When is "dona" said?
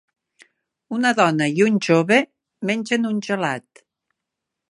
1.19-1.49